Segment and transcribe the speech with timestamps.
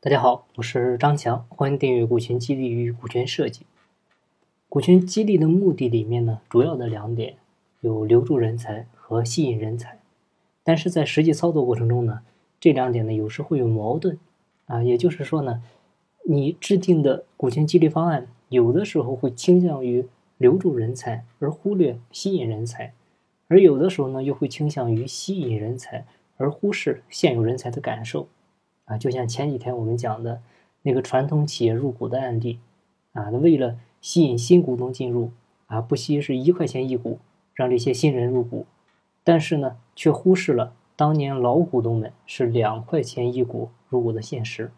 [0.00, 3.66] 大家好，我是张强，欢迎订阅股权激励与股权设计。
[4.68, 7.34] 股权激励的目的里面呢，主要的两点
[7.80, 9.98] 有留住人才和吸引人才，
[10.62, 12.20] 但是在实际操作过程中呢，
[12.60, 14.16] 这两点呢有时会有矛盾
[14.66, 15.60] 啊，也就是说呢，
[16.22, 20.06] 你制定的股权激励方案有的时候会倾向于
[20.36, 22.94] 留住人才而忽略吸引人才，
[23.48, 26.06] 而有的时候呢又会倾向于吸引人才
[26.36, 28.28] 而忽视现有人才的感受。
[28.88, 30.40] 啊，就像前几天我们讲的
[30.82, 32.58] 那个传统企业入股的案例，
[33.12, 35.30] 啊，为了吸引新股东进入，
[35.66, 37.18] 啊，不惜是一块钱一股
[37.54, 38.66] 让这些新人入股，
[39.22, 44.72] 但是呢，却忽视了当年老股东们是两块钱一股入股的现实。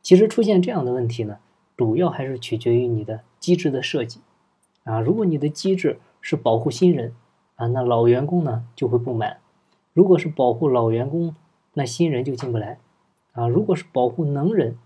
[0.00, 1.38] 其实出现这样的问题呢，
[1.76, 4.20] 主要还是取决于你的机制的设计。
[4.84, 7.14] 啊，如果你的机制是保护新人，
[7.56, 9.38] 啊，那老员工呢就会不满；
[9.92, 11.34] 如果是保护老员工，
[11.72, 12.78] 那新人就进不来。
[13.34, 14.78] 啊，如果是保护能人，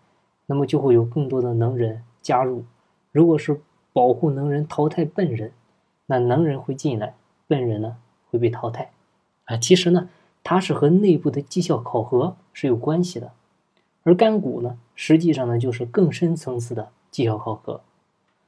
[0.47, 2.62] 那么就会有更多的能人加入；
[3.12, 3.61] 如果是
[3.92, 5.53] 保护能人淘汰笨人，
[6.06, 7.14] 那能人会进来，
[7.47, 7.98] 笨人呢
[8.31, 8.91] 会被淘汰。
[9.45, 10.08] 啊，其实呢，
[10.42, 13.33] 它是和内部的绩效考核是有关系的，
[14.03, 17.83] 而干股呢，实际上呢就是更深层次的绩效考核。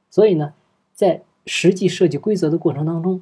[0.09, 0.55] 所以呢，
[0.95, 3.21] 在实际设计规则的过程当中，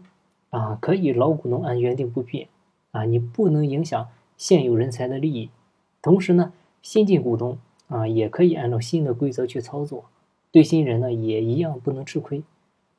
[0.50, 2.48] 啊，可以老股东按原定不变，
[2.92, 5.50] 啊，你不能影响现有人才的利益，
[6.02, 6.54] 同时呢。
[6.82, 10.06] 新进股东啊，也可以按照新的规则去操作，
[10.52, 12.44] 对新人呢也一样不能吃亏，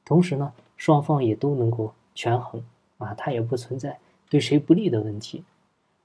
[0.04, 2.62] 同时呢双方也都能够权衡
[2.98, 5.44] 啊，它也不存在对谁不利的问题。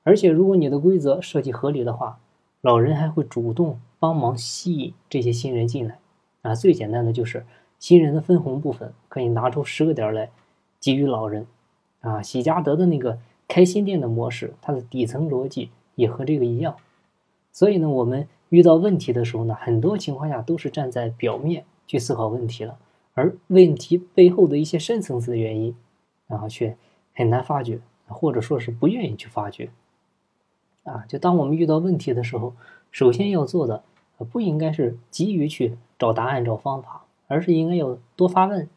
[0.03, 2.19] 而且如果你的规则设计合理的话，
[2.61, 5.99] 老人还会主动帮忙吸引这些新人进来
[6.41, 6.55] 啊。
[6.55, 7.45] 最简单的就是
[7.79, 10.29] 新人的分红部分可以拿出十个点来
[10.79, 11.47] 给予老人
[12.01, 12.21] 啊。
[12.21, 16.75] 喜家德的那个开新店的模式，它的底层逻辑也和这个一样。
[17.55, 22.77] 所以呢，我们遇到问题的时候呢，很多情况下都是站在表面去思考问题了，
[23.13, 25.73] 而问题背后的一些深层次的原因，
[26.27, 26.75] 然后，却
[27.13, 29.69] 很难发觉，或者说是不愿意去发掘。
[30.83, 32.53] 啊，就当我们遇到问题的时候，
[32.91, 33.83] 首先要做的，
[34.29, 38.67] 不应该是急于去找答案、找方法，而是应该要多发问，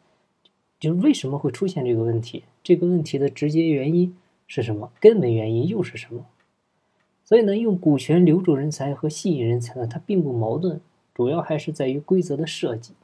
[0.78, 2.44] 就是为什么会出现这个问题？
[2.62, 4.16] 这个问题的直接原因
[4.46, 4.92] 是什么？
[5.00, 6.24] 根本原因又是什么？
[7.28, 10.80] 所以呢，用股权留住人才和吸引人才呢，它并不矛盾，
[11.12, 12.94] 主要还是在于规则的设计。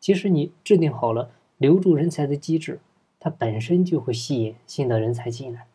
[0.00, 2.80] 其实你制定好了留住人才的机制，
[3.20, 5.68] 它本身就会吸引新的人才进来。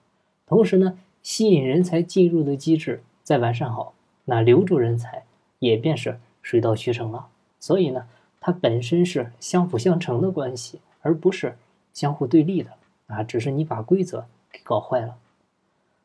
[0.45, 3.93] 同时呢，吸引人才进入的机制再完善好，
[4.25, 5.23] 那留住人才
[5.59, 7.27] 也便是水到渠成了。
[7.61, 8.07] 所以呢，
[8.41, 11.55] 它本身是相辅相成的关系，而不是
[11.93, 12.71] 相互对立的
[13.07, 13.23] 啊。
[13.23, 15.15] 只是你把规则给搞坏了。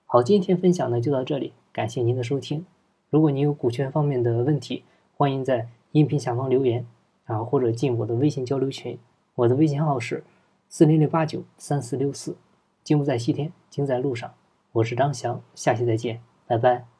[0.06, 1.52] 好，今天分享呢就到这里。
[1.72, 2.66] 感谢您的收听。
[3.10, 4.84] 如果您有股权方面的问题，
[5.16, 6.86] 欢迎在音频下方留言
[7.24, 8.98] 啊，或者进我的微信交流群。
[9.34, 10.24] 我的微信号是
[10.68, 12.36] 四零六八九三四六四。
[12.82, 14.32] 金不在西天，金在路上。
[14.72, 16.99] 我是张翔，下期再见，拜拜。